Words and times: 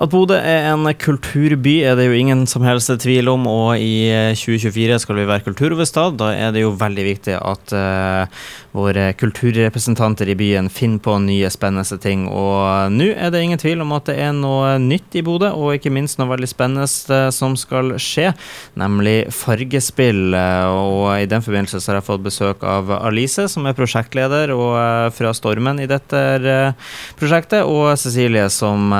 At 0.00 0.08
Bodø 0.08 0.32
er 0.32 0.70
en 0.70 0.86
kulturby 0.96 1.82
er 1.84 1.92
det 1.98 2.06
jo 2.06 2.14
ingen 2.16 2.46
som 2.48 2.64
helst 2.64 2.88
tvil 3.02 3.28
om, 3.28 3.42
og 3.44 3.76
i 3.76 4.08
2024 4.32 4.96
skal 5.02 5.18
vi 5.18 5.26
være 5.28 5.44
kulturhovedstad. 5.44 6.14
Da 6.16 6.30
er 6.32 6.54
det 6.56 6.62
jo 6.62 6.70
veldig 6.80 7.04
viktig 7.04 7.34
at 7.36 7.74
uh, 7.76 8.46
våre 8.72 9.10
kulturrepresentanter 9.20 10.30
i 10.32 10.36
byen 10.40 10.70
finner 10.72 11.02
på 11.04 11.18
nye, 11.20 11.50
spennende 11.52 11.98
ting. 12.00 12.22
Og 12.32 12.94
nå 12.94 13.10
er 13.12 13.28
det 13.34 13.42
ingen 13.44 13.60
tvil 13.60 13.84
om 13.84 13.92
at 13.92 14.08
det 14.08 14.16
er 14.24 14.32
noe 14.38 14.78
nytt 14.80 15.18
i 15.20 15.24
Bodø, 15.26 15.50
og 15.52 15.76
ikke 15.76 15.92
minst 15.92 16.16
noe 16.16 16.32
veldig 16.32 16.48
spennende 16.48 16.88
som 17.36 17.58
skal 17.60 17.98
skje, 18.00 18.30
nemlig 18.80 19.18
Fargespill. 19.36 20.32
Og 20.32 21.10
i 21.18 21.28
den 21.28 21.44
forbindelse 21.44 21.76
så 21.76 21.92
har 21.92 22.00
jeg 22.00 22.08
fått 22.08 22.24
besøk 22.24 22.64
av 22.64 22.88
Alice, 23.02 23.50
som 23.52 23.68
er 23.68 23.76
prosjektleder 23.76 24.56
og, 24.56 24.72
fra 25.12 25.36
Stormen 25.36 25.84
i 25.84 25.90
dette 25.90 26.24
prosjektet, 27.20 27.68
og 27.68 27.92
Cecilie, 28.00 28.48
som 28.48 28.96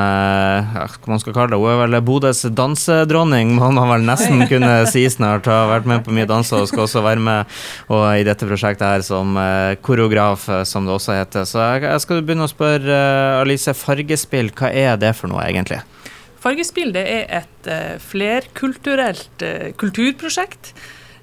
hva 0.99 1.13
man 1.13 1.21
skal 1.23 1.35
kalle 1.37 1.53
det. 1.53 1.61
Hun 1.61 1.71
er 1.73 1.79
vel 1.83 1.97
Bodøs 2.05 2.43
dansedronning, 2.57 3.55
må 3.59 3.71
man 3.77 3.91
vel 3.93 4.07
nesten 4.09 4.45
kunne 4.51 4.73
si 4.91 5.05
snart. 5.13 5.49
Har 5.51 5.71
vært 5.71 5.89
med 5.91 6.05
på 6.07 6.15
mye 6.17 6.29
danser 6.29 6.63
og 6.63 6.71
skal 6.71 6.85
også 6.87 7.05
være 7.05 7.23
med 7.25 7.61
og 7.93 8.05
i 8.19 8.27
dette 8.27 8.49
prosjektet 8.49 8.87
her 8.87 9.05
som 9.07 9.37
uh, 9.39 9.77
koreograf, 9.85 10.49
eh, 10.51 10.63
som 10.69 10.87
det 10.87 10.95
også 10.97 11.17
heter. 11.19 11.47
Så 11.49 11.63
jeg, 11.81 12.03
skal 12.05 12.23
begynne 12.25 12.47
å 12.49 12.53
spørre 12.53 13.01
uh, 13.01 13.41
Alice, 13.41 13.75
fargespill, 13.77 14.53
hva 14.57 14.71
er 14.71 15.01
det 15.01 15.15
for 15.19 15.33
noe 15.33 15.45
egentlig? 15.47 15.81
Fargespill 16.41 16.95
det 16.97 17.05
er 17.05 17.27
et 17.43 17.71
uh, 17.71 17.99
flerkulturelt 18.03 19.45
kulturprosjekt. 19.81 20.75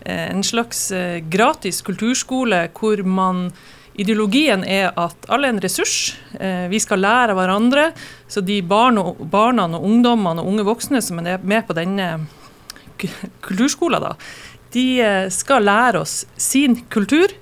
en 0.07 0.43
slags 0.45 0.93
gratis 1.27 1.81
kulturskole 1.84 2.70
hvor 2.77 3.02
man 3.04 3.49
Ideologien 3.97 4.61
er 4.61 4.91
at 4.93 5.25
alle 5.33 5.49
er 5.49 5.55
en 5.55 5.61
ressurs. 5.63 6.15
Eh, 6.37 6.67
vi 6.69 6.79
skal 6.81 7.01
lære 7.01 7.33
av 7.33 7.39
hverandre. 7.39 7.87
Så 8.29 8.43
de 8.45 8.59
barn 8.61 8.99
barna 9.31 9.65
og 9.65 9.87
ungdommene 9.87 10.43
og 10.43 10.51
unge 10.51 10.67
voksne 10.67 11.01
som 11.01 11.23
er 11.23 11.41
med 11.41 11.65
på 11.65 11.75
denne 11.77 12.27
kulturskolen, 13.45 14.01
da, 14.01 14.15
de 14.73 14.85
eh, 15.01 15.27
skal 15.34 15.65
lære 15.65 16.01
oss 16.05 16.26
sin 16.37 16.84
kultur. 16.93 17.34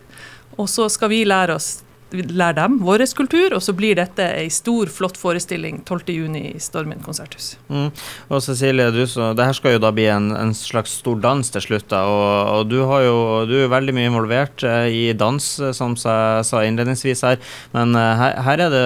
Og 0.56 0.70
så 0.72 0.88
skal 0.92 1.12
vi 1.12 1.26
lære 1.28 1.58
oss 1.60 1.82
lære 2.24 2.58
dem 2.60 2.80
vår 2.86 3.04
kultur, 3.18 3.54
og 3.56 3.62
så 3.64 3.74
blir 3.76 3.98
dette 3.98 4.26
ei 4.40 4.48
stor, 4.54 4.90
flott 4.92 5.18
forestilling 5.20 5.82
12.6 5.88 6.38
i 6.40 6.60
Stormen 6.62 7.02
konserthus. 7.04 7.56
Mm. 7.70 7.90
Og 8.30 8.42
Cecilie, 8.44 8.90
du, 8.94 9.04
så, 9.10 9.34
det 9.38 9.48
her 9.48 9.58
skal 9.58 9.76
jo 9.76 9.84
da 9.84 9.92
bli 9.96 10.08
en, 10.12 10.32
en 10.36 10.54
slags 10.58 10.98
stor 11.02 11.20
dans 11.22 11.52
til 11.52 11.64
slutt. 11.64 11.88
da, 11.92 12.04
og, 12.10 12.26
og, 12.56 12.64
du, 12.72 12.80
har 12.90 13.06
jo, 13.06 13.18
du 13.50 13.56
er 13.64 13.72
veldig 13.72 13.96
mye 13.96 14.10
involvert 14.12 14.66
eh, 14.68 14.88
i 14.90 15.04
dans, 15.18 15.48
eh, 15.60 15.74
som 15.76 15.96
jeg 16.00 16.48
sa 16.48 16.64
innledningsvis 16.66 17.26
her. 17.28 17.40
Men 17.76 17.96
eh, 18.00 18.12
her, 18.22 18.40
her 18.48 18.64
det, 18.64 18.84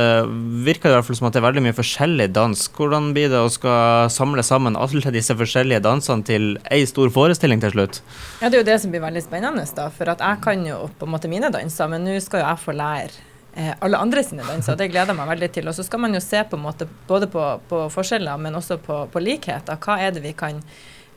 virker 0.67 0.89
det 0.89 0.93
i 0.93 0.97
hvert 0.97 1.09
fall 1.09 1.19
som 1.21 1.29
at 1.29 1.37
det 1.37 1.43
er 1.43 1.47
veldig 1.47 1.65
mye 1.69 1.77
forskjellig 1.77 2.29
dans. 2.35 2.65
Hvordan 2.75 3.11
blir 3.15 3.31
det 3.31 3.41
å 3.41 3.51
skal 3.53 4.09
samle 4.13 4.45
sammen 4.45 4.79
alle 4.79 5.15
disse 5.15 5.35
forskjellige 5.37 5.83
dansene 5.85 6.25
til 6.27 6.51
ei 6.71 6.83
stor 6.89 7.11
forestilling 7.13 7.61
til 7.63 7.75
slutt? 7.75 8.01
Ja, 8.41 8.49
Det 8.49 8.59
er 8.59 8.61
jo 8.63 8.69
det 8.71 8.79
som 8.83 8.93
blir 8.93 9.03
veldig 9.03 9.23
spennende, 9.25 9.65
da, 9.75 9.89
for 9.93 10.11
at 10.11 10.23
jeg 10.23 10.43
kan 10.43 10.65
jo 10.67 10.83
på 10.99 11.07
en 11.07 11.13
måte 11.13 11.31
mine 11.31 11.51
danser, 11.53 11.89
men 11.91 12.05
nå 12.07 12.17
skal 12.23 12.43
jo 12.43 12.49
jeg 12.49 12.63
få 12.63 12.75
lære 12.75 13.18
alle 13.55 13.97
andre 13.97 14.23
sine 14.23 14.45
danser. 14.45 14.77
Det 14.77 14.89
gleder 14.91 15.13
jeg 15.13 15.19
meg 15.19 15.29
veldig 15.33 15.51
til. 15.55 15.67
Og 15.67 15.75
så 15.75 15.83
skal 15.83 16.01
man 16.03 16.15
jo 16.15 16.21
se 16.23 16.43
på 16.47 16.57
en 16.57 16.63
måte 16.63 16.87
både 17.07 17.27
på, 17.31 17.43
på 17.69 17.83
forskjeller, 17.93 18.37
men 18.41 18.55
også 18.55 18.79
på, 18.83 19.01
på, 19.11 19.21
likheter. 19.23 19.79
Hva 19.81 19.97
er 20.05 20.13
det 20.15 20.23
vi 20.23 20.33
kan 20.37 20.61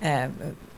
eh, 0.00 0.28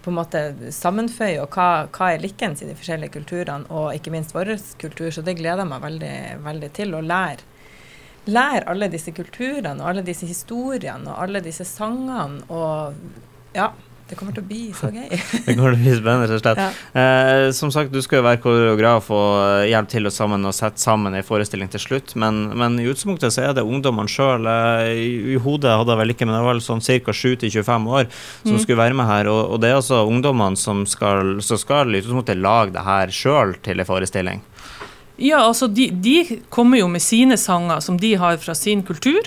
på 0.04 0.12
en 0.12 0.18
måte 0.18 0.42
sammenføye, 0.74 1.40
og 1.40 1.56
hva, 1.56 1.86
hva 1.94 2.10
er 2.12 2.22
likens 2.24 2.62
i 2.62 2.68
de 2.68 2.76
forskjellige 2.76 3.14
kulturene, 3.16 3.68
og 3.72 3.94
ikke 3.96 4.12
minst 4.12 4.34
vår 4.36 4.54
kultur. 4.82 5.08
Så 5.14 5.24
det 5.24 5.38
gleder 5.38 5.64
jeg 5.64 5.72
meg 5.72 5.84
veldig, 5.86 6.14
veldig 6.44 6.70
til. 6.76 6.94
Å 6.98 7.02
lære, 7.04 7.48
lære 8.28 8.68
alle 8.72 8.90
disse 8.92 9.14
kulturene 9.16 9.80
og 9.80 9.90
alle 9.92 10.04
disse 10.04 10.28
historiene 10.28 11.12
og 11.12 11.22
alle 11.24 11.44
disse 11.44 11.66
sangene. 11.68 12.44
og 12.52 13.56
ja, 13.56 13.70
det 14.14 14.20
kommer 14.20 14.34
til 14.36 14.44
å 14.44 14.48
bli 14.48 14.62
så 14.76 14.90
gøy. 14.94 15.10
det 15.10 15.56
kommer 15.56 15.74
til 15.74 15.80
å 15.80 15.82
bli 15.82 15.94
spennende, 15.98 16.28
rett 16.30 16.38
og 16.38 16.42
slett. 16.44 16.60
Ja. 16.62 17.02
Eh, 17.02 17.48
som 17.56 17.72
sagt, 17.74 17.92
du 17.92 18.00
skal 18.04 18.20
jo 18.20 18.26
være 18.28 18.40
koreograf 18.44 19.10
og 19.14 19.66
hjelpe 19.68 19.92
til 19.94 20.08
og 20.08 20.14
sammen 20.14 20.46
og 20.46 20.54
sette 20.56 20.82
sammen 20.82 21.16
en 21.16 21.26
forestilling 21.26 21.70
til 21.72 21.82
slutt, 21.82 22.14
men, 22.20 22.46
men 22.54 22.78
i 22.78 22.86
utgangspunktet 22.86 23.34
så 23.34 23.48
er 23.48 23.56
det 23.56 23.66
ungdommene 23.66 24.10
sjøl. 24.10 24.46
Eh, 24.50 24.92
i, 24.94 25.10
I, 25.34 25.40
hodet 25.42 25.74
hadde 25.74 25.94
jeg 25.94 26.02
vel 26.04 26.14
ikke, 26.14 26.28
men 26.28 26.36
det 26.36 26.44
var 26.46 26.54
vel 26.54 26.64
sånn 26.64 26.84
ca. 26.84 27.14
7-25 27.14 27.90
år 27.98 28.08
som 28.14 28.54
mm. 28.54 28.62
skulle 28.62 28.80
være 28.80 28.98
med 28.98 29.10
her. 29.10 29.30
Og, 29.32 29.42
og, 29.48 29.62
det 29.62 29.72
er 29.72 29.80
altså 29.80 30.04
ungdommene 30.08 30.60
som 30.60 30.84
skal, 30.88 31.36
som 31.44 31.60
skal 31.60 31.90
i 31.90 32.02
utgangspunktet 32.02 32.40
lage 32.40 32.76
det 32.76 32.86
her 32.86 33.14
sjøl 33.14 33.56
til 33.64 33.82
en 33.82 33.88
forestilling. 33.88 34.44
Ja, 35.14 35.44
altså 35.44 35.68
de, 35.70 35.88
de 36.02 36.40
kommer 36.50 36.80
jo 36.80 36.88
med 36.90 37.02
sine 37.02 37.36
sanger 37.38 37.82
som 37.84 37.98
de 38.02 38.16
har 38.18 38.38
fra 38.42 38.56
sin 38.58 38.82
kultur. 38.86 39.22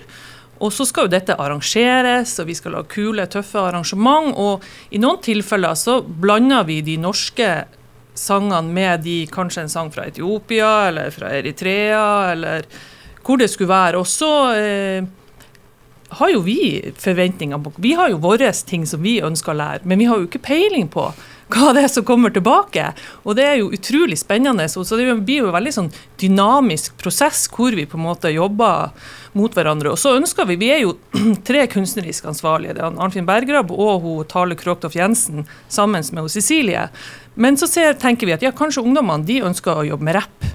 Og 0.60 0.74
så 0.74 0.88
skal 0.88 1.08
jo 1.08 1.14
dette 1.14 1.36
arrangeres, 1.38 2.36
og 2.42 2.50
vi 2.50 2.56
skal 2.58 2.76
lage 2.78 2.92
kule, 2.96 3.26
tøffe 3.30 3.62
arrangement. 3.62 4.34
Og 4.36 4.66
i 4.92 5.02
noen 5.02 5.22
tilfeller 5.24 5.78
så 5.78 6.00
blander 6.02 6.68
vi 6.68 6.82
de 6.86 6.98
norske 7.02 7.52
sangene 8.18 8.74
med 8.74 9.06
de, 9.06 9.20
kanskje 9.30 9.66
en 9.66 9.72
sang 9.72 9.92
fra 9.94 10.08
Etiopia 10.10 10.72
eller 10.90 11.14
fra 11.14 11.32
Eritrea, 11.38 12.34
eller 12.34 12.66
hvor 13.22 13.40
det 13.40 13.50
skulle 13.52 13.72
være. 13.72 14.02
Og 14.02 14.08
så 14.10 14.32
eh, 14.58 15.08
har 16.10 16.30
jo 16.32 16.44
vi 16.46 16.92
forventninger 16.96 17.60
på 17.64 17.72
Vi 17.76 17.94
har 17.94 18.10
jo 18.10 18.22
våre 18.24 18.52
ting 18.66 18.86
som 18.88 19.02
vi 19.04 19.20
ønsker 19.22 19.52
å 19.52 19.58
lære, 19.58 19.84
men 19.84 20.00
vi 20.00 20.08
har 20.08 20.22
jo 20.22 20.30
ikke 20.30 20.46
peiling 20.46 20.88
på 20.92 21.12
hva 21.48 21.72
det 21.76 21.86
er 21.86 21.92
som 21.92 22.04
kommer 22.04 22.32
tilbake. 22.34 22.90
Og 23.24 23.38
det 23.38 23.46
er 23.48 23.56
jo 23.62 23.70
utrolig 23.72 24.18
spennende. 24.20 24.66
Så 24.68 24.84
det 24.84 25.06
blir 25.24 25.46
jo 25.46 25.48
en 25.48 25.56
veldig 25.56 25.74
sånn 25.74 25.94
dynamisk 26.20 26.98
prosess 27.00 27.46
hvor 27.52 27.76
vi 27.76 27.86
på 27.88 27.96
en 28.00 28.04
måte 28.04 28.34
jobber 28.34 28.92
mot 29.38 29.56
hverandre. 29.56 29.94
Og 29.94 30.02
så 30.02 30.16
ønsker 30.18 30.48
vi, 30.50 30.58
Vi 30.60 30.72
er 30.74 30.84
jo 30.84 30.98
tre 31.48 31.64
kunstnerisk 31.72 32.28
ansvarlige. 32.28 32.76
Det 32.76 32.84
er 32.84 33.00
Arnfinn 33.00 33.28
Bergrab 33.28 33.72
og 33.72 34.04
hun 34.04 34.28
Tale 34.28 34.60
Kråktoff 34.60 34.98
Jensen 35.00 35.48
sammen 35.70 36.04
med 36.12 36.26
hun 36.26 36.36
Cecilie. 36.36 36.90
Men 37.36 37.58
så 37.58 37.68
ser, 37.68 37.96
tenker 37.96 38.28
vi 38.28 38.36
at 38.36 38.44
ja, 38.44 38.52
kanskje 38.52 38.84
ungdommene 38.84 39.28
de 39.28 39.44
ønsker 39.48 39.80
å 39.80 39.88
jobbe 39.88 40.08
med 40.10 40.20
rapp. 40.20 40.54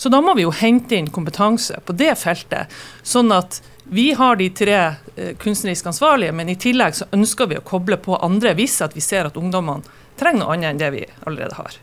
Så 0.00 0.08
da 0.08 0.22
må 0.24 0.32
vi 0.34 0.46
jo 0.46 0.54
hente 0.54 0.96
inn 0.96 1.10
kompetanse 1.12 1.76
på 1.84 1.92
det 1.92 2.14
feltet. 2.16 2.72
Sånn 3.04 3.30
at 3.36 3.60
vi 3.90 4.12
har 4.14 4.36
de 4.36 4.46
tre 4.54 4.76
eh, 4.80 5.36
kunstnerisk 5.38 5.86
ansvarlige, 5.90 6.32
men 6.32 6.48
i 6.48 6.58
tillegg 6.58 6.94
så 6.94 7.08
ønsker 7.12 7.50
vi 7.50 7.58
å 7.58 7.66
koble 7.66 7.98
på 7.98 8.18
andre 8.22 8.54
hvis 8.54 8.78
at 8.86 8.94
vi 8.94 9.02
ser 9.02 9.26
at 9.26 9.38
ungdommene 9.40 9.82
trenger 10.20 10.44
noe 10.44 10.54
annet 10.54 10.72
enn 10.72 10.82
det 10.82 10.90
vi 10.94 11.06
allerede 11.26 11.58
har. 11.58 11.78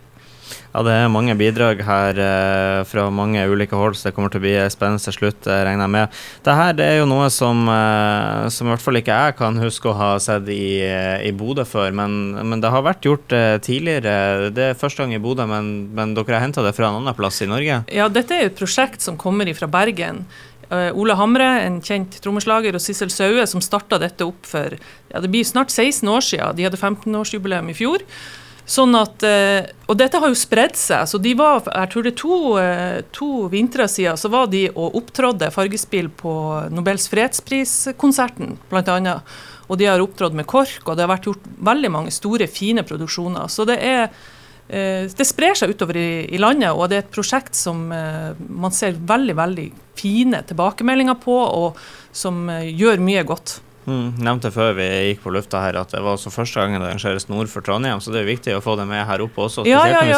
Ja, 0.71 0.83
det 0.85 0.93
er 0.93 1.11
mange 1.11 1.33
bidrag 1.33 1.79
her 1.87 2.19
eh, 2.21 2.81
fra 2.87 3.07
mange 3.13 3.41
ulike 3.49 3.75
hold, 3.75 3.95
så 3.97 4.09
det 4.09 4.15
kommer 4.15 4.31
til 4.31 4.41
å 4.41 4.45
bli 4.45 4.53
spennende 4.69 5.01
spennende 5.01 5.13
slutt, 5.15 5.47
eh, 5.49 5.61
regner 5.65 5.87
jeg 5.87 5.93
med. 5.95 6.17
Dette 6.45 6.67
det 6.77 6.87
er 6.87 6.99
jo 6.99 7.07
noe 7.09 7.29
som, 7.33 7.63
eh, 7.71 8.47
som, 8.53 8.67
i 8.67 8.73
hvert 8.73 8.83
fall 8.83 8.99
ikke 8.99 9.17
jeg 9.17 9.37
kan 9.39 9.57
huske 9.61 9.89
å 9.89 9.95
ha 9.97 10.11
sett 10.21 10.47
i, 10.53 10.79
eh, 10.85 11.25
i 11.27 11.33
Bodø 11.35 11.65
før, 11.67 11.95
men, 11.97 12.35
men, 12.37 12.61
det 12.63 12.71
har 12.71 12.85
vært 12.85 13.07
gjort 13.09 13.33
eh, 13.35 13.57
tidligere. 13.63 14.51
Det 14.55 14.69
er 14.71 14.79
første 14.79 15.03
gang 15.03 15.15
i 15.17 15.23
Bodø, 15.23 15.47
men, 15.49 15.71
men 15.97 16.13
dere 16.17 16.37
har 16.37 16.45
henta 16.45 16.65
det 16.65 16.75
fra 16.77 16.91
en 16.91 17.01
annen 17.01 17.17
plass 17.17 17.41
i 17.41 17.49
Norge? 17.49 17.81
Ja, 17.91 18.07
dette 18.11 18.37
er 18.37 18.51
et 18.51 18.59
prosjekt 18.59 19.01
som 19.03 19.17
kommer 19.19 19.49
fra 19.57 19.71
Bergen. 19.71 20.25
Uh, 20.67 20.89
Ole 20.99 21.15
Hamre, 21.15 21.47
en 21.63 21.77
kjent 21.83 22.17
trommeslager, 22.23 22.75
og 22.75 22.83
Sissel 22.83 23.11
Saue, 23.13 23.45
som 23.47 23.63
starta 23.63 23.99
dette 24.01 24.25
opp 24.27 24.47
for 24.47 24.75
ja, 24.75 25.21
det 25.23 25.29
blir 25.31 25.47
snart 25.47 25.71
16 25.71 26.09
år 26.11 26.25
siden. 26.25 26.57
De 26.57 26.67
hadde 26.67 26.81
15-årsjubileum 26.81 27.71
i 27.71 27.77
fjor. 27.77 28.03
Sånn 28.67 28.97
at, 28.99 29.23
eh, 29.23 29.63
og 29.87 29.95
dette 29.95 30.19
har 30.19 30.27
jo 30.27 30.35
spredd 30.35 30.75
seg. 30.75 31.07
så 31.07 31.17
de 31.23 31.31
var, 31.39 31.63
jeg 31.63 31.89
tror 31.89 32.03
det 32.03 32.11
er 32.11 32.19
to, 32.19 32.57
eh, 32.59 33.01
to 33.15 33.47
vintre 33.47 33.87
siden 33.87 34.19
så 34.19 34.29
var 34.29 34.47
de 34.51 34.67
og 34.75 34.95
opptrådde 34.99 35.53
Fargespill 35.55 36.09
på 36.09 36.67
Nobels 36.69 37.07
fredspriskonserten, 37.07 38.57
bl.a. 38.69 39.21
Og 39.69 39.77
de 39.77 39.85
har 39.85 40.03
opptrådt 40.03 40.35
med 40.35 40.47
KORK, 40.47 40.83
og 40.83 40.97
det 40.97 41.05
har 41.05 41.15
vært 41.15 41.29
gjort 41.29 41.47
veldig 41.63 41.91
mange 41.91 42.11
store, 42.11 42.47
fine 42.47 42.83
produksjoner. 42.83 43.47
Så 43.47 43.63
det 43.65 43.79
er 43.79 44.03
eh, 44.03 44.09
det 44.67 45.23
sprer 45.23 45.55
seg 45.55 45.71
utover 45.71 45.95
i, 45.95 46.09
i, 46.27 46.39
landet, 46.41 46.73
og 46.75 46.89
det 46.91 46.97
er 46.97 47.05
et 47.05 47.13
prosjekt 47.13 47.55
som 47.55 47.85
man 47.87 48.73
ser 48.75 48.97
veldig 48.99 49.35
veldig 49.37 49.67
fine 49.95 50.41
tilbakemeldinger 50.49 51.15
på, 51.23 51.37
og 51.37 51.79
som 52.11 52.49
gjør 52.51 52.99
mye 52.99 53.23
godt. 53.29 53.61
Mm, 53.87 54.17
nevnte 54.19 54.49
før 54.51 54.73
vi 54.75 54.85
gikk 54.85 55.21
på 55.23 55.31
lufta 55.31 55.61
her 55.63 55.77
at 55.79 55.93
det 55.95 56.01
var 56.03 56.17
også 56.17 56.31
første 56.33 56.59
gangen 56.59 56.81
det 56.81 56.89
arrangeres 56.89 57.29
nord 57.29 57.47
for 57.47 57.63
Trondheim, 57.63 58.01
så 58.03 58.11
det 58.11 58.19
er 58.19 58.25
viktig 58.27 58.55
å 58.57 58.63
få 58.63 58.73
det 58.75 58.83
med 58.89 59.05
her 59.07 59.21
oppe 59.23 59.45
også. 59.45 59.63
Ja, 59.63 59.85
ja, 59.87 60.01
ja. 60.03 60.17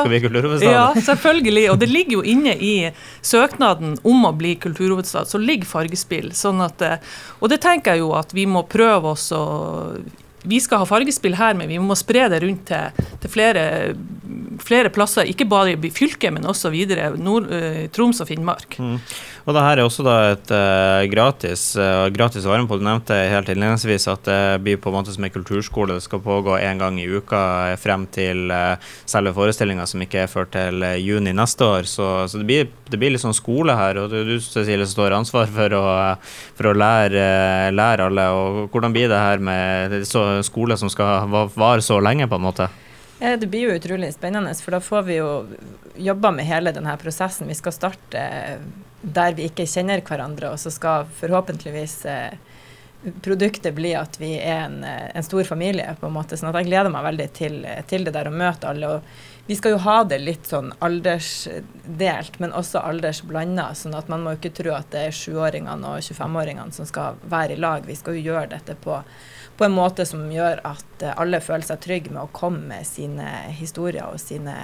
ja, 0.65 0.85
selvfølgelig. 0.97 1.67
Og 1.75 1.77
det 1.77 1.89
ligger 1.91 2.17
jo 2.17 2.23
inne 2.25 2.55
i 2.57 2.73
søknaden 3.21 3.99
om 4.01 4.25
å 4.25 4.33
bli 4.33 4.55
kulturhovedstad, 4.57 5.29
så 5.29 5.41
ligger 5.41 5.69
fargespill. 5.69 6.31
Sånn 6.33 6.65
at, 6.65 6.81
eh, 6.81 6.97
og 7.37 7.53
det 7.53 7.61
tenker 7.61 7.93
jeg 7.93 8.01
jo 8.01 8.15
at 8.17 8.33
vi 8.33 8.47
må 8.49 8.65
prøve 8.65 9.13
oss 9.13 9.29
å 9.37 9.45
Vi 10.39 10.55
skal 10.63 10.79
ha 10.79 10.85
fargespill 10.87 11.33
her, 11.35 11.53
men 11.53 11.67
vi 11.67 11.77
må 11.83 11.97
spre 11.99 12.29
det 12.31 12.37
rundt 12.39 12.69
til, 12.69 13.07
til 13.19 13.29
flere 13.29 13.63
flere 14.63 14.91
plasser, 14.93 15.27
ikke 15.29 15.47
bare 15.49 15.73
i 15.73 15.91
fylket, 15.93 16.31
men 16.35 16.47
også 16.49 16.71
videre. 16.73 17.09
Nord, 17.19 17.49
uh, 17.51 17.85
Troms 17.93 18.21
og 18.23 18.29
Finnmark. 18.29 18.77
Mm. 18.79 18.97
Og 19.45 19.55
det 19.55 19.63
her 19.65 19.79
er 19.79 19.87
også 19.87 20.05
da 20.05 20.15
et 20.33 20.51
uh, 20.53 21.03
gratis, 21.09 21.63
uh, 21.79 22.05
gratis 22.13 22.45
varme 22.45 22.67
Du 22.69 22.85
nevnte 22.85 23.15
helt 23.31 23.49
innledningsvis 23.49 24.07
at 24.11 24.27
det 24.27 24.61
blir 24.65 24.79
på 24.81 24.91
en 24.91 24.99
måte 24.99 25.13
som 25.15 25.25
en 25.25 25.33
kulturskole. 25.33 25.97
Det 25.97 26.05
skal 26.05 26.23
pågå 26.23 26.57
én 26.59 26.81
gang 26.81 26.99
i 27.01 27.07
uka 27.07 27.75
frem 27.81 28.05
til 28.13 28.51
selve 29.09 29.33
forestillinga, 29.35 29.87
som 29.89 30.03
ikke 30.03 30.23
er 30.23 30.31
før 30.31 30.49
til 30.53 30.83
juni 31.01 31.33
neste 31.35 31.65
år. 31.65 31.89
Så, 31.89 32.09
så 32.29 32.41
det, 32.41 32.47
blir, 32.49 32.69
det, 32.89 32.99
blir, 32.99 33.13
litt 33.13 33.23
sånn 33.23 33.37
skole 33.37 33.75
her. 33.77 34.01
Og 34.03 34.13
du 34.13 34.35
Cecilie, 34.43 34.87
står 34.89 35.17
ansvar 35.17 35.49
for 35.53 35.77
å, 35.77 35.85
for 36.57 36.71
å 36.71 36.75
lære, 36.77 37.23
lære 37.75 38.09
alle. 38.09 38.27
og 38.35 38.69
Hvordan 38.73 38.95
blir 38.95 39.09
det 39.11 39.23
her 39.23 39.41
med 39.41 39.97
skole 40.45 40.77
som 40.79 40.91
skal 40.91 41.29
vare 41.29 41.81
så 41.85 41.99
lenge, 42.03 42.29
på 42.29 42.39
en 42.39 42.47
måte? 42.49 42.69
Det 43.19 43.49
blir 43.51 43.67
jo 43.67 43.75
utrolig 43.75 44.13
spennende, 44.15 44.53
for 44.63 44.71
da 44.71 44.79
får 44.79 45.01
vi 45.09 45.17
jo 45.17 45.31
jobba 45.99 46.31
med 46.31 46.47
hele 46.47 46.71
denne 46.71 46.93
prosessen. 47.01 47.49
Vi 47.51 47.57
skal 47.57 47.75
starte 47.75 48.21
der 49.01 49.35
vi 49.35 49.47
ikke 49.49 49.67
kjenner 49.67 50.03
hverandre, 50.03 50.53
og 50.53 50.59
så 50.59 50.71
skal 50.71 51.09
forhåpentligvis 51.19 51.97
eh, 52.07 52.37
produktet 53.23 53.75
blir 53.77 53.97
at 54.01 54.19
vi 54.19 54.33
er 54.37 54.65
en, 54.65 54.83
eh, 54.83 55.09
en, 55.15 55.23
stor 55.23 55.43
familie, 55.47 55.95
på 55.99 56.07
en 56.07 56.15
måte. 56.15 56.37
Sånn 56.37 56.51
at 56.51 56.59
jeg 56.59 56.69
gleder 56.71 56.91
meg 56.93 57.05
veldig 57.07 57.27
til, 57.33 57.59
til, 57.87 58.05
det 58.07 58.15
der 58.15 58.27
å 58.27 58.35
møte 58.35 58.69
alle. 58.69 58.93
Og 58.97 59.49
vi 59.49 59.57
skal 59.57 59.75
jo 59.75 59.81
ha 59.85 59.97
det 60.03 60.19
litt 60.21 60.49
sånn 60.49 60.73
aldersdelt, 60.85 62.39
men 62.43 62.55
også 62.55 62.83
aldersblanda. 62.83 63.71
Sånn 63.75 63.97
at 63.97 64.11
man 64.11 64.23
må 64.23 64.35
jo 64.35 64.41
ikke 64.41 64.55
tro 64.61 64.75
at 64.77 64.91
det 64.93 65.07
er 65.07 65.15
sjuåringene 65.15 65.95
og 65.95 66.03
25-åringene 66.03 66.75
som 66.75 66.89
skal 66.89 67.19
være 67.29 67.55
i 67.55 67.61
lag. 67.61 67.87
Vi 67.87 67.97
skal 67.97 68.19
jo 68.19 68.31
gjøre 68.31 68.51
dette 68.57 68.77
på 68.79 69.01
på 69.59 69.65
en 69.65 69.75
måte 69.75 70.05
som 70.07 70.21
gjør 70.31 70.61
at 70.63 71.03
eh, 71.03 71.15
alle 71.19 71.41
føler 71.43 71.67
seg 71.67 71.81
trygge 71.83 72.13
med 72.15 72.23
å 72.23 72.31
komme 72.31 72.61
med 72.69 72.87
sine 72.87 73.27
historier 73.51 74.07
og 74.07 74.21
sine, 74.23 74.55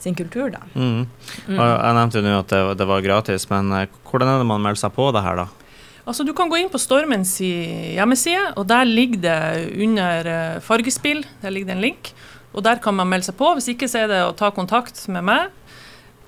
sin 0.00 0.16
kultur. 0.16 0.48
da. 0.54 0.62
Mm. 0.72 1.04
Mm. 1.44 1.58
Jeg 1.58 1.96
nevnte 1.98 2.22
jo 2.22 2.24
nå 2.24 2.38
at 2.38 2.54
det, 2.54 2.62
det, 2.80 2.86
var 2.88 3.04
gratis, 3.04 3.44
men 3.52 3.68
eh, 3.76 3.98
hvordan 4.08 4.32
er 4.32 4.40
det 4.40 4.48
man 4.48 4.64
melder 4.64 4.80
seg 4.86 4.94
på 4.96 5.10
det 5.12 5.20
her, 5.26 5.42
da? 5.42 5.61
Altså, 6.06 6.24
Du 6.26 6.32
kan 6.34 6.50
gå 6.50 6.58
inn 6.58 6.70
på 6.72 6.80
Stormens 6.82 7.36
hjemmeside, 7.38 8.52
og 8.56 8.66
der 8.68 8.84
ligger 8.88 9.20
det 9.22 9.82
under 9.84 10.26
eh, 10.26 10.60
fargespill 10.60 11.24
der 11.42 11.50
ligger 11.50 11.70
det 11.70 11.76
en 11.76 11.84
link. 11.86 12.12
og 12.52 12.64
Der 12.64 12.76
kan 12.82 12.94
man 12.94 13.08
melde 13.08 13.24
seg 13.30 13.36
på. 13.38 13.54
Hvis 13.54 13.68
ikke 13.68 13.88
så 13.88 14.02
er 14.02 14.08
det 14.10 14.22
å 14.26 14.34
ta 14.36 14.50
kontakt 14.50 15.08
med 15.08 15.24
meg 15.24 15.50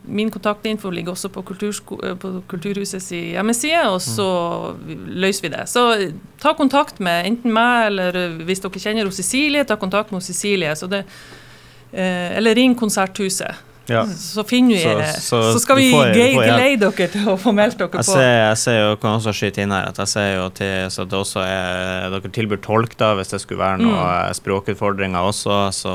Min 0.04 0.28
kontaktinfo 0.30 0.90
ligger 0.90 1.14
også 1.14 1.30
på, 1.32 1.40
eh, 1.40 2.14
på 2.14 2.42
Kulturhusets 2.48 3.08
hjemmeside, 3.10 3.88
og 3.88 4.02
så 4.04 4.76
løser 5.08 5.42
vi 5.42 5.48
det. 5.48 5.64
Så 5.66 6.12
ta 6.38 6.52
kontakt 6.52 7.00
med 7.00 7.24
enten 7.26 7.52
meg, 7.52 7.86
eller 7.86 8.14
eh, 8.14 8.34
hvis 8.44 8.60
dere 8.60 8.82
kjenner 8.82 9.10
Cecilie, 9.10 9.64
ta 9.64 9.76
kontakt 9.76 10.12
med 10.12 10.22
Cecilie. 10.22 10.74
Det, 10.74 11.04
eh, 11.94 12.36
eller 12.36 12.54
ring 12.54 12.76
Konserthuset. 12.76 13.54
Ja. 13.90 14.04
Så 14.18 14.44
finner 14.48 14.76
vi 14.76 14.80
så, 14.80 15.20
så, 15.20 15.40
så 15.52 15.60
skal 15.60 15.76
vi 15.76 15.90
gelede 15.92 16.78
dere 16.80 17.08
til 17.12 17.26
å 17.28 17.36
få 17.40 17.52
meldt 17.56 17.76
dere 17.80 17.90
jeg 18.00 18.06
på. 18.06 18.14
Ser, 18.16 18.30
jeg 18.40 18.60
ser 18.62 18.78
jo, 18.78 18.94
kan 19.02 19.18
også 19.18 19.34
skyte 19.36 19.64
inn 19.64 19.74
her 19.74 19.90
at 19.90 20.00
jeg 20.00 20.12
ser 20.14 20.30
jo 20.38 20.46
til 20.56 20.88
så 20.94 21.04
det 21.08 21.18
også 21.18 21.42
er, 21.44 22.08
dere 22.14 22.32
tilbyr 22.38 22.62
tolk 22.64 22.96
da, 23.00 23.12
hvis 23.18 23.34
det 23.34 23.42
skulle 23.44 23.60
være 23.60 23.82
noen 23.82 23.98
mm. 23.98 24.38
språkutfordringer 24.40 25.28
også. 25.32 25.58
Så, 25.76 25.94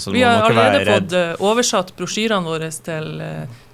så 0.00 0.16
vi 0.16 0.24
har 0.24 0.48
allerede 0.48 0.86
fått 0.88 1.44
oversatt 1.44 1.92
brosjyrene 1.98 2.48
våre 2.48 2.72
til 2.88 3.12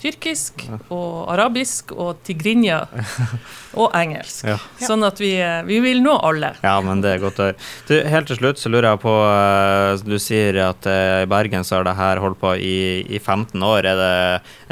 tyrkisk 0.03 0.65
og 0.93 1.31
arabisk 1.33 1.93
og 1.95 2.23
tigrinja 2.27 2.83
og 3.81 3.95
engelsk. 3.97 4.49
Ja. 4.51 4.59
Sånn 4.83 5.07
at 5.07 5.23
vi, 5.23 5.33
vi, 5.69 5.81
vil 5.85 6.03
nå 6.05 6.17
alle. 6.19 6.55
Ja, 6.65 6.77
men 6.85 7.05
det 7.05 7.17
er 7.17 7.23
godt 7.23 7.41
å 7.41 7.51
høre. 7.51 8.03
Helt 8.13 8.31
til 8.31 8.41
slutt 8.41 8.63
så 8.63 8.73
lurer 8.73 8.91
jeg 8.93 9.03
på 9.05 9.15
eh, 9.29 10.05
Du 10.07 10.19
sier 10.23 10.59
at 10.67 10.89
eh, 10.91 11.23
i 11.23 11.31
Bergen 11.31 11.67
så 11.67 11.79
har 11.79 11.89
det 11.89 11.99
her 11.99 12.23
holdt 12.23 12.41
på 12.43 12.57
i, 12.59 12.77
i 13.07 13.21
15 13.21 13.63
år. 13.63 13.87
Er 13.93 14.01
det 14.01 14.15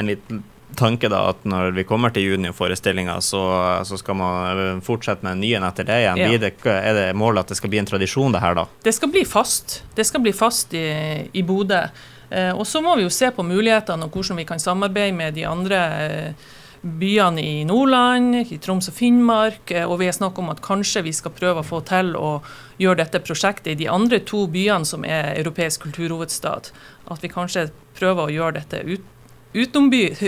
en 0.00 0.10
liten 0.10 0.44
tanke 0.76 1.08
da 1.10 1.24
at 1.30 1.42
når 1.48 1.74
vi 1.76 1.84
kommer 1.88 2.12
til 2.14 2.28
juniorforestillinga, 2.30 3.18
så, 3.24 3.42
så 3.86 3.98
skal 4.00 4.18
man 4.18 4.82
fortsette 4.86 5.26
med 5.26 5.42
nye 5.42 5.60
etter 5.66 5.88
det 5.88 5.98
igjen? 6.04 6.22
Ja. 6.22 6.38
Det, 6.42 6.54
er 6.74 6.96
det 6.96 7.08
målet 7.18 7.44
at 7.44 7.52
det 7.52 7.58
skal 7.60 7.72
bli 7.72 7.82
en 7.82 7.90
tradisjon, 7.90 8.32
det 8.34 8.42
her 8.42 8.56
da? 8.58 8.66
Det 8.84 8.94
skal 8.96 9.12
bli 9.12 9.24
fast. 9.28 9.80
Det 9.96 10.06
skal 10.08 10.24
bli 10.24 10.34
fast 10.36 10.74
i, 10.78 10.86
i 11.32 11.44
Bodø. 11.46 11.84
Eh, 12.30 12.54
og 12.54 12.66
så 12.66 12.82
må 12.82 12.94
vi 12.96 13.04
jo 13.04 13.12
se 13.12 13.30
på 13.34 13.44
mulighetene 13.46 14.06
og 14.06 14.14
hvordan 14.14 14.38
vi 14.38 14.46
kan 14.46 14.62
samarbeide 14.62 15.16
med 15.16 15.34
de 15.34 15.46
andre 15.48 15.78
eh, 16.04 16.48
byene 16.80 17.42
i 17.42 17.64
Nordland, 17.68 18.36
i 18.54 18.58
Troms 18.62 18.88
og 18.88 18.96
Finnmark. 18.96 19.70
Eh, 19.74 19.86
og 19.86 19.98
vi 20.00 20.08
har 20.08 20.16
snakket 20.16 20.44
om 20.44 20.52
at 20.52 20.62
kanskje 20.64 21.04
vi 21.08 21.14
skal 21.16 21.34
prøve 21.34 21.64
å 21.64 21.66
få 21.66 21.82
til 21.88 22.14
å 22.16 22.38
gjøre 22.80 23.02
dette 23.02 23.22
prosjektet 23.26 23.74
i 23.74 23.78
de 23.82 23.88
andre 23.90 24.22
to 24.22 24.46
byene 24.50 24.86
som 24.88 25.04
er 25.04 25.34
europeisk 25.40 25.88
kulturhovedstad. 25.88 26.70
At 27.10 27.24
vi 27.24 27.32
kanskje 27.32 27.70
prøver 27.98 28.28
å 28.28 28.36
gjøre 28.36 28.60
dette 28.60 28.84
ut, 28.86 29.16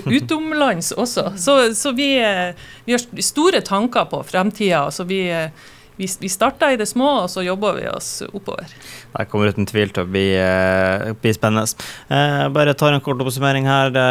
utomlands 0.18 0.90
også. 0.98 1.28
Så, 1.38 1.54
så 1.78 1.92
vi, 1.94 2.16
vi, 2.84 2.96
har 2.96 3.22
store 3.22 3.62
tanker 3.62 4.10
på 4.10 4.24
fremtida. 4.26 4.88
Så 4.90 5.06
vi, 5.06 5.22
vi, 5.96 6.08
vi 6.20 6.28
starta 6.28 6.72
i 6.72 6.76
det 6.76 6.86
små, 6.86 7.08
og 7.24 7.30
så 7.30 7.42
jobber 7.44 7.76
vi 7.76 7.88
oss 7.90 8.22
oppover. 8.32 8.70
Det 9.12 9.26
kommer 9.28 9.52
uten 9.52 9.66
tvil 9.68 9.90
til 9.92 10.06
å 10.06 10.08
bli, 10.08 10.24
uh, 10.40 11.12
bli 11.20 11.32
spennende. 11.36 11.68
Uh, 12.08 12.48
bare 12.54 12.72
tar 12.78 12.96
en 12.96 13.02
kort 13.04 13.20
oppsummering 13.20 13.68
her. 13.68 13.92
Det, 13.92 14.04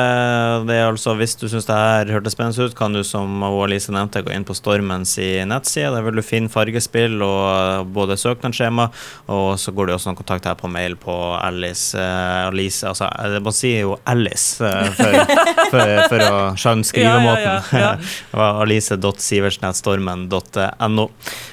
det, 0.69 0.77
er 0.77 0.91
altså, 0.91 1.15
Hvis 1.17 1.33
du 1.41 1.47
syns 1.49 1.65
det 1.65 1.77
her 1.77 2.11
hørtes 2.13 2.35
spennende 2.37 2.67
ut, 2.69 2.75
kan 2.77 2.93
du 2.93 3.01
som 3.07 3.41
Alice 3.47 3.91
nevnte, 3.91 4.21
gå 4.21 4.33
inn 4.35 4.45
på 4.45 4.55
Stormens 4.57 5.15
nettside. 5.17 5.89
Der 5.95 6.05
vil 6.05 6.21
du 6.21 6.23
finne 6.25 6.53
fargespill 6.53 7.17
og 7.25 7.89
både 7.95 8.19
søknadsskjema, 8.19 8.87
og 9.33 9.49
så 9.59 9.73
går 9.73 9.89
det 9.89 9.97
også 9.97 10.11
noen 10.11 10.21
kontakt 10.21 10.49
her 10.49 10.59
på 10.59 10.69
mail 10.71 10.97
på 11.01 11.17
Alice. 11.41 11.97
Uh, 11.97 12.51
Alice 12.51 12.85
altså, 12.87 13.09
Man 13.41 13.57
sier 13.57 13.87
jo 13.87 13.97
Alice 14.05 14.61
for, 14.61 15.17
for, 15.73 15.95
for, 16.13 16.27
å 16.29 16.41
skjønne 16.61 16.85
skrivemåten. 16.85 17.49
Ja, 17.49 17.57
ja, 17.73 17.89
ja, 17.89 17.93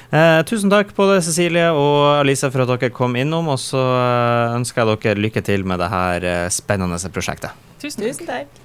Alice.sivertsen.stormen.no. 0.19 0.43
tusen 0.43 0.71
takk 0.71 0.91
både 0.97 1.19
Cecilie 1.23 1.69
og 1.71 2.19
Alisa 2.19 2.49
for 2.51 2.65
at 2.65 2.71
dere 2.73 2.91
kom 2.95 3.15
innom 3.19 3.51
og 3.53 3.59
så 3.61 3.79
eh, 3.79 4.55
ønsker 4.57 4.83
jeg 4.83 4.99
dere 5.03 5.23
lykke 5.27 5.43
til 5.45 5.67
med 5.67 5.79
det 5.79 5.91
her 5.91 6.25
eh, 6.27 6.47
spennende 6.51 6.99
prosjektet. 7.13 7.55
Tusen 7.79 8.03
takk. 8.27 8.59